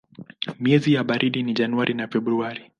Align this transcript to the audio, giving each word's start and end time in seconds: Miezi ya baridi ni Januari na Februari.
Miezi 0.59 0.93
ya 0.93 1.03
baridi 1.03 1.43
ni 1.43 1.53
Januari 1.53 1.93
na 1.93 2.07
Februari. 2.07 2.61